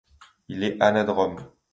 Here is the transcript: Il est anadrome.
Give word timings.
Il 0.49 0.63
est 0.63 0.81
anadrome. 0.81 1.45